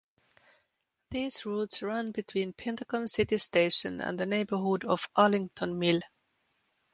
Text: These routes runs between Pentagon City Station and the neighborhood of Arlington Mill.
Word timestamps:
These 1.11 1.45
routes 1.45 1.83
runs 1.83 2.13
between 2.13 2.53
Pentagon 2.53 3.07
City 3.07 3.37
Station 3.37 4.01
and 4.01 4.19
the 4.19 4.25
neighborhood 4.25 4.83
of 4.83 5.07
Arlington 5.15 5.77
Mill. 5.77 6.01